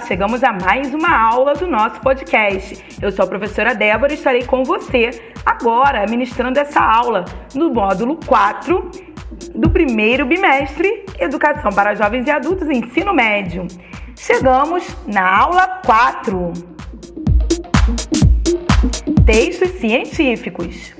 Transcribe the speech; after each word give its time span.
Chegamos 0.00 0.42
a 0.42 0.52
mais 0.52 0.94
uma 0.94 1.10
aula 1.10 1.54
do 1.54 1.66
nosso 1.66 2.00
podcast. 2.00 2.82
Eu 3.00 3.12
sou 3.12 3.24
a 3.24 3.28
professora 3.28 3.74
Débora 3.74 4.12
e 4.12 4.16
estarei 4.16 4.44
com 4.44 4.64
você 4.64 5.10
agora 5.44 6.06
ministrando 6.08 6.58
essa 6.58 6.80
aula 6.80 7.24
no 7.54 7.72
módulo 7.72 8.18
4 8.26 8.90
do 9.54 9.68
primeiro 9.68 10.24
bimestre 10.24 11.04
Educação 11.18 11.70
para 11.72 11.94
Jovens 11.94 12.26
e 12.26 12.30
Adultos 12.30 12.68
Ensino 12.70 13.12
Médio. 13.12 13.66
Chegamos 14.16 14.96
na 15.06 15.38
aula 15.38 15.80
4. 15.84 16.52
Textos 19.26 19.72
científicos. 19.72 20.94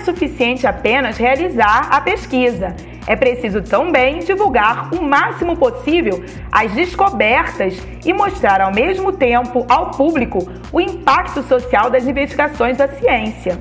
Suficiente 0.00 0.66
apenas 0.66 1.16
realizar 1.16 1.88
a 1.90 2.00
pesquisa. 2.00 2.74
É 3.06 3.16
preciso 3.16 3.62
também 3.62 4.20
divulgar 4.20 4.94
o 4.94 5.02
máximo 5.02 5.56
possível 5.56 6.22
as 6.52 6.72
descobertas 6.72 7.76
e 8.04 8.12
mostrar 8.12 8.60
ao 8.60 8.72
mesmo 8.72 9.12
tempo 9.12 9.64
ao 9.68 9.90
público 9.90 10.38
o 10.72 10.80
impacto 10.80 11.42
social 11.42 11.90
das 11.90 12.06
investigações 12.06 12.76
da 12.76 12.88
ciência. 12.88 13.58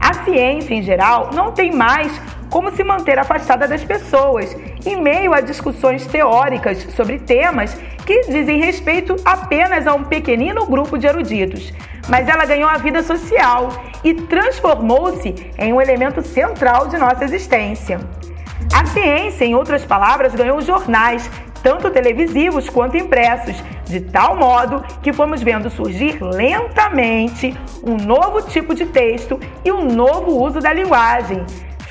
A 0.00 0.24
ciência, 0.24 0.74
em 0.74 0.82
geral, 0.82 1.30
não 1.32 1.52
tem 1.52 1.72
mais 1.72 2.20
como 2.52 2.70
se 2.70 2.84
manter 2.84 3.18
afastada 3.18 3.66
das 3.66 3.82
pessoas, 3.82 4.56
em 4.86 5.00
meio 5.00 5.34
a 5.34 5.40
discussões 5.40 6.06
teóricas 6.06 6.86
sobre 6.94 7.18
temas 7.18 7.74
que 8.06 8.20
dizem 8.28 8.60
respeito 8.60 9.16
apenas 9.24 9.88
a 9.88 9.94
um 9.94 10.04
pequenino 10.04 10.66
grupo 10.66 10.96
de 10.96 11.08
eruditos 11.08 11.72
mas 12.08 12.28
ela 12.28 12.44
ganhou 12.44 12.68
a 12.68 12.78
vida 12.78 13.02
social 13.02 13.68
e 14.02 14.14
transformou-se 14.14 15.34
em 15.58 15.72
um 15.72 15.80
elemento 15.80 16.22
central 16.22 16.88
de 16.88 16.98
nossa 16.98 17.24
existência. 17.24 18.00
A 18.72 18.86
ciência, 18.86 19.44
em 19.44 19.54
outras 19.54 19.84
palavras, 19.84 20.34
ganhou 20.34 20.60
jornais, 20.60 21.30
tanto 21.62 21.90
televisivos 21.90 22.68
quanto 22.68 22.96
impressos, 22.96 23.62
de 23.84 24.00
tal 24.00 24.36
modo 24.36 24.82
que 25.02 25.12
fomos 25.12 25.42
vendo 25.42 25.70
surgir 25.70 26.18
lentamente 26.20 27.56
um 27.84 27.96
novo 27.96 28.42
tipo 28.42 28.74
de 28.74 28.86
texto 28.86 29.38
e 29.64 29.70
um 29.70 29.84
novo 29.84 30.42
uso 30.42 30.60
da 30.60 30.72
linguagem. 30.72 31.44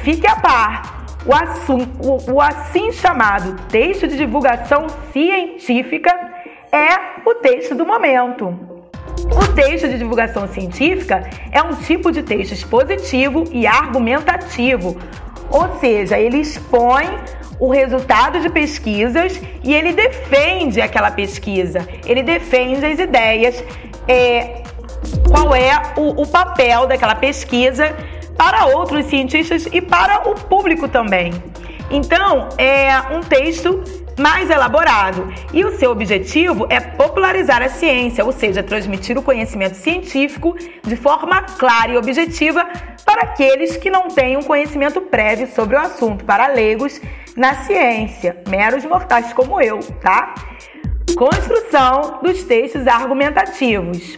Fique 0.04 0.28
a 0.28 0.36
par, 0.36 1.06
o, 1.26 1.34
assum, 1.34 1.88
o, 2.00 2.34
o 2.34 2.42
assim 2.42 2.92
chamado 2.92 3.56
texto 3.70 4.08
de 4.08 4.18
divulgação 4.18 4.88
científica 5.14 6.12
é 6.72 7.30
o 7.30 7.36
texto 7.36 7.76
do 7.76 7.86
momento. 7.86 8.48
O 9.30 9.54
texto 9.54 9.88
de 9.88 10.00
divulgação 10.00 10.48
científica 10.48 11.30
é 11.52 11.62
um 11.62 11.76
tipo 11.76 12.12
de 12.12 12.24
texto 12.24 12.54
expositivo 12.54 13.44
e 13.52 13.68
argumentativo, 13.68 14.98
ou 15.52 15.78
seja, 15.80 16.18
ele 16.18 16.40
expõe 16.40 17.06
o 17.60 17.70
resultado 17.70 18.40
de 18.40 18.50
pesquisas 18.50 19.40
e 19.64 19.72
ele 19.72 19.94
defende 19.94 20.82
aquela 20.82 21.12
pesquisa, 21.12 21.88
ele 22.08 22.24
defende 22.24 22.84
as 22.84 22.98
ideias, 22.98 23.64
é, 24.08 24.64
qual 25.30 25.54
é 25.54 25.94
o, 25.96 26.24
o 26.24 26.28
papel 26.28 26.88
daquela 26.88 27.14
pesquisa 27.14 27.96
para 28.42 28.66
outros 28.66 29.06
cientistas 29.06 29.68
e 29.72 29.80
para 29.80 30.28
o 30.28 30.34
público 30.34 30.88
também. 30.88 31.32
Então, 31.92 32.50
é 32.58 32.90
um 33.16 33.20
texto 33.20 33.84
mais 34.18 34.50
elaborado. 34.50 35.32
E 35.54 35.64
o 35.64 35.78
seu 35.78 35.92
objetivo 35.92 36.66
é 36.68 36.80
popularizar 36.80 37.62
a 37.62 37.70
ciência, 37.70 38.26
ou 38.26 38.32
seja, 38.32 38.64
transmitir 38.64 39.16
o 39.16 39.22
conhecimento 39.22 39.76
científico 39.76 40.56
de 40.82 40.96
forma 40.96 41.44
clara 41.44 41.92
e 41.92 41.98
objetiva 41.98 42.68
para 43.06 43.22
aqueles 43.22 43.78
que 43.78 43.92
não 43.92 44.08
têm 44.08 44.36
um 44.38 44.42
conhecimento 44.42 45.02
prévio 45.02 45.48
sobre 45.54 45.76
o 45.76 45.80
assunto, 45.80 46.26
para 46.26 46.48
leigos 46.48 47.00
na 47.38 47.54
ciência, 47.66 48.42
meros 48.50 48.84
mortais 48.84 49.32
como 49.34 49.62
eu, 49.62 49.78
tá? 50.02 50.34
Construção 51.16 52.20
dos 52.24 52.44
textos 52.44 52.88
argumentativos. 52.88 54.16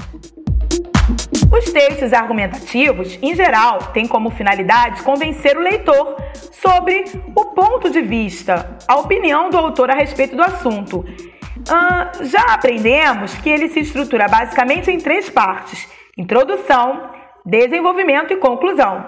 Os 1.56 1.66
textos 1.72 2.12
argumentativos, 2.14 3.20
em 3.22 3.36
geral, 3.36 3.78
têm 3.94 4.08
como 4.08 4.32
finalidade 4.32 5.04
convencer 5.04 5.56
o 5.56 5.62
leitor 5.62 6.18
sobre 6.52 7.04
o 7.36 7.46
ponto 7.54 7.92
de 7.92 8.02
vista, 8.02 8.76
a 8.88 8.96
opinião 8.96 9.52
do 9.52 9.58
autor 9.60 9.92
a 9.92 9.94
respeito 9.94 10.36
do 10.36 10.42
assunto. 10.42 11.02
Uh, 11.02 12.26
já 12.26 12.42
aprendemos 12.56 13.36
que 13.36 13.52
ele 13.52 13.70
se 13.70 13.82
estrutura 13.82 14.28
basicamente 14.28 14.90
em 14.90 14.98
três 14.98 15.30
partes: 15.30 15.88
introdução, 16.18 17.12
desenvolvimento 17.46 18.34
e 18.34 18.38
conclusão. 18.38 19.08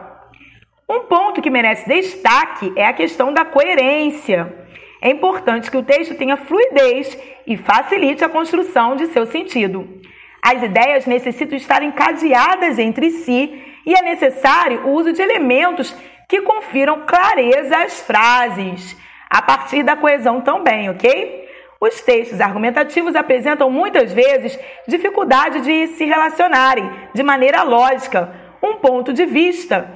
Um 0.88 1.00
ponto 1.00 1.42
que 1.42 1.50
merece 1.50 1.90
destaque 1.90 2.72
é 2.76 2.86
a 2.86 2.94
questão 2.94 3.34
da 3.34 3.44
coerência. 3.44 4.54
É 5.02 5.10
importante 5.10 5.72
que 5.72 5.78
o 5.78 5.84
texto 5.84 6.14
tenha 6.14 6.38
fluidez 6.38 7.18
e 7.48 7.58
facilite 7.58 8.24
a 8.24 8.30
construção 8.30 8.96
de 8.96 9.08
seu 9.08 9.26
sentido. 9.26 10.06
As 10.46 10.62
ideias 10.62 11.08
necessitam 11.08 11.58
estar 11.58 11.82
encadeadas 11.82 12.78
entre 12.78 13.10
si 13.10 13.64
e 13.84 13.96
é 13.96 14.02
necessário 14.04 14.86
o 14.86 14.92
uso 14.92 15.12
de 15.12 15.20
elementos 15.20 15.92
que 16.30 16.40
confiram 16.42 17.04
clareza 17.04 17.76
às 17.78 18.00
frases, 18.02 18.96
a 19.28 19.42
partir 19.42 19.82
da 19.82 19.96
coesão 19.96 20.42
também, 20.42 20.88
ok? 20.88 21.50
Os 21.82 22.00
textos 22.02 22.40
argumentativos 22.40 23.16
apresentam 23.16 23.72
muitas 23.72 24.14
vezes 24.14 24.60
dificuldade 24.88 25.62
de 25.62 25.88
se 25.96 26.06
relacionarem 26.06 26.92
de 27.12 27.24
maneira 27.24 27.64
lógica, 27.64 28.32
um 28.62 28.76
ponto 28.76 29.14
de 29.14 29.26
vista, 29.26 29.92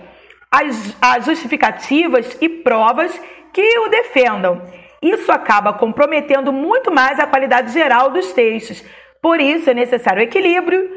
as, 0.49 0.97
as 0.99 1.25
justificativas 1.25 2.35
e 2.41 2.49
provas 2.49 3.11
que 3.53 3.77
o 3.81 3.89
defendam. 3.89 4.63
Isso 4.99 5.31
acaba 5.31 5.73
comprometendo 5.73 6.51
muito 6.51 6.91
mais 6.91 7.19
a 7.19 7.27
qualidade 7.27 7.71
geral 7.71 8.09
dos 8.09 8.33
textos, 8.33 8.83
por 9.21 9.39
isso 9.39 9.69
é 9.69 9.73
necessário 9.73 10.21
equilíbrio, 10.21 10.89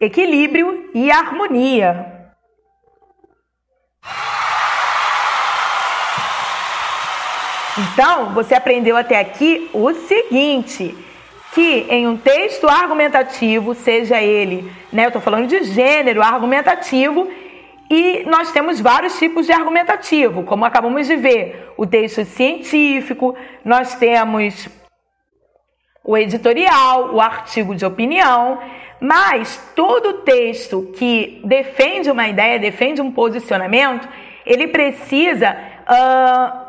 equilíbrio 0.00 0.90
e 0.94 1.10
harmonia. 1.10 2.14
Então, 7.78 8.32
você 8.32 8.54
aprendeu 8.54 8.96
até 8.96 9.20
aqui 9.20 9.68
o 9.72 9.92
seguinte: 9.92 10.96
que 11.52 11.86
em 11.90 12.06
um 12.06 12.16
texto 12.16 12.68
argumentativo, 12.68 13.74
seja 13.74 14.22
ele, 14.22 14.70
né, 14.92 15.04
eu 15.04 15.08
estou 15.08 15.22
falando 15.22 15.46
de 15.46 15.62
gênero 15.64 16.22
argumentativo, 16.22 17.28
e 17.90 18.24
nós 18.26 18.50
temos 18.50 18.80
vários 18.80 19.18
tipos 19.18 19.46
de 19.46 19.52
argumentativo, 19.52 20.42
como 20.42 20.64
acabamos 20.64 21.06
de 21.06 21.16
ver, 21.16 21.72
o 21.76 21.86
texto 21.86 22.24
científico, 22.24 23.36
nós 23.64 23.94
temos 23.94 24.68
o 26.06 26.16
editorial, 26.16 27.12
o 27.12 27.20
artigo 27.20 27.74
de 27.74 27.84
opinião, 27.84 28.60
mas 29.00 29.60
todo 29.74 30.22
texto 30.22 30.92
que 30.96 31.42
defende 31.44 32.08
uma 32.08 32.28
ideia, 32.28 32.60
defende 32.60 33.02
um 33.02 33.10
posicionamento, 33.10 34.08
ele 34.46 34.68
precisa 34.68 35.56
uh, 35.82 36.66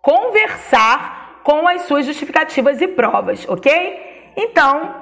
conversar 0.00 1.42
com 1.44 1.68
as 1.68 1.82
suas 1.82 2.06
justificativas 2.06 2.80
e 2.80 2.88
provas, 2.88 3.46
ok? 3.46 4.32
Então, 4.34 4.94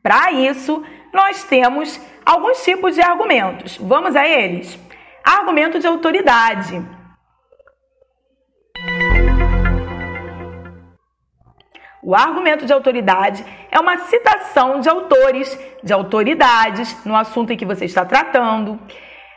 para 0.00 0.30
isso, 0.30 0.84
nós 1.12 1.42
temos 1.42 2.00
alguns 2.24 2.62
tipos 2.62 2.94
de 2.94 3.00
argumentos. 3.00 3.76
Vamos 3.76 4.14
a 4.14 4.26
eles? 4.26 4.78
Argumento 5.24 5.80
de 5.80 5.86
autoridade. 5.88 6.97
O 12.08 12.14
argumento 12.14 12.64
de 12.64 12.72
autoridade 12.72 13.44
é 13.70 13.78
uma 13.78 13.98
citação 13.98 14.80
de 14.80 14.88
autores, 14.88 15.60
de 15.82 15.92
autoridades 15.92 16.96
no 17.04 17.14
assunto 17.14 17.52
em 17.52 17.56
que 17.58 17.66
você 17.66 17.84
está 17.84 18.02
tratando, 18.02 18.80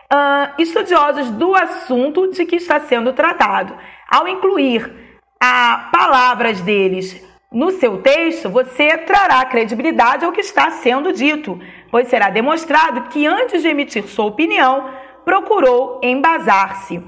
uh, 0.10 0.54
estudiosos 0.58 1.32
do 1.32 1.54
assunto 1.54 2.32
de 2.32 2.46
que 2.46 2.56
está 2.56 2.80
sendo 2.80 3.12
tratado. 3.12 3.76
Ao 4.10 4.26
incluir 4.26 4.90
a 5.38 5.90
palavras 5.92 6.62
deles 6.62 7.22
no 7.52 7.72
seu 7.72 8.02
texto, 8.02 8.50
você 8.50 9.00
trará 9.00 9.44
credibilidade 9.44 10.24
ao 10.24 10.32
que 10.32 10.40
está 10.40 10.72
sendo 10.72 11.12
dito, 11.12 11.60
pois 11.92 12.08
será 12.08 12.30
demonstrado 12.30 13.10
que 13.10 13.28
antes 13.28 13.62
de 13.62 13.68
emitir 13.68 14.08
sua 14.08 14.28
opinião, 14.28 14.90
procurou 15.26 16.00
embasar-se. 16.02 17.04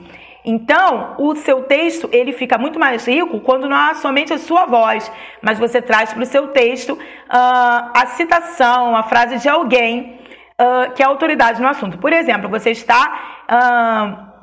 Então, 0.45 1.15
o 1.17 1.35
seu 1.35 1.63
texto 1.63 2.09
ele 2.11 2.33
fica 2.33 2.57
muito 2.57 2.77
mais 2.77 3.07
rico 3.07 3.39
quando 3.39 3.69
não 3.69 3.77
há 3.77 3.93
somente 3.93 4.33
a 4.33 4.37
sua 4.37 4.65
voz, 4.65 5.09
mas 5.41 5.57
você 5.57 5.81
traz 5.81 6.11
para 6.11 6.23
o 6.23 6.25
seu 6.25 6.49
texto 6.49 6.93
uh, 6.93 6.99
a 7.29 8.05
citação, 8.07 8.95
a 8.95 9.03
frase 9.03 9.37
de 9.37 9.47
alguém 9.47 10.19
uh, 10.59 10.91
que 10.93 11.01
é 11.01 11.05
autoridade 11.05 11.61
no 11.61 11.67
assunto. 11.67 11.97
Por 11.97 12.11
exemplo, 12.11 12.49
você 12.49 12.71
está 12.71 13.45
uh, 13.49 14.33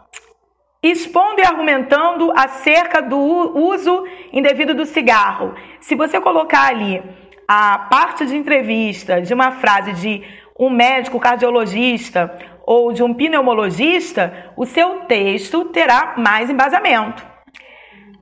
expondo 0.83 1.41
e 1.41 1.45
argumentando 1.45 2.33
acerca 2.35 3.03
do 3.03 3.19
uso 3.19 4.07
indevido 4.33 4.75
do 4.75 4.87
cigarro. 4.87 5.55
Se 5.81 5.95
você 5.95 6.19
colocar 6.19 6.69
ali 6.69 7.03
a 7.47 7.79
parte 7.91 8.25
de 8.25 8.37
entrevista 8.37 9.21
de 9.21 9.35
uma 9.35 9.51
frase 9.51 9.93
de 9.93 10.23
um 10.59 10.71
médico 10.71 11.19
cardiologista 11.19 12.39
ou 12.71 12.93
de 12.93 13.03
um 13.03 13.13
pneumologista, 13.13 14.53
o 14.57 14.65
seu 14.65 15.01
texto 15.01 15.65
terá 15.65 16.15
mais 16.17 16.49
embasamento. 16.49 17.21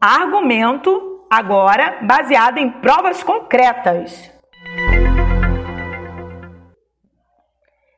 Argumento 0.01 1.27
agora 1.29 1.99
baseado 2.01 2.57
em 2.57 2.71
provas 2.71 3.23
concretas. 3.23 4.33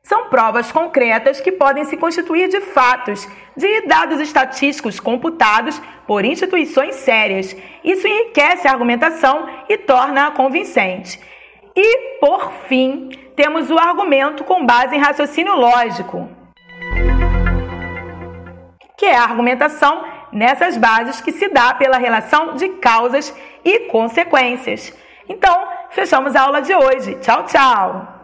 São 0.02 0.28
provas 0.28 0.72
concretas 0.72 1.40
que 1.40 1.52
podem 1.52 1.84
se 1.84 1.96
constituir 1.96 2.48
de 2.48 2.60
fatos, 2.60 3.28
de 3.56 3.82
dados 3.82 4.18
estatísticos 4.18 4.98
computados 4.98 5.80
por 6.04 6.24
instituições 6.24 6.96
sérias. 6.96 7.56
Isso 7.84 8.08
enriquece 8.08 8.66
a 8.66 8.72
argumentação 8.72 9.48
e 9.68 9.78
torna-a 9.78 10.32
convincente. 10.32 11.20
E, 11.76 12.18
por 12.18 12.50
fim, 12.66 13.08
temos 13.36 13.70
o 13.70 13.78
argumento 13.78 14.42
com 14.42 14.66
base 14.66 14.96
em 14.96 14.98
raciocínio 14.98 15.54
lógico, 15.54 16.39
é 19.10 19.16
a 19.16 19.22
argumentação 19.22 20.04
nessas 20.32 20.76
bases 20.76 21.20
que 21.20 21.32
se 21.32 21.48
dá 21.48 21.74
pela 21.74 21.98
relação 21.98 22.54
de 22.54 22.68
causas 22.68 23.34
e 23.64 23.80
consequências. 23.80 24.92
Então, 25.28 25.68
fechamos 25.90 26.34
a 26.34 26.42
aula 26.42 26.62
de 26.62 26.74
hoje. 26.74 27.16
Tchau, 27.16 27.44
tchau! 27.44 28.19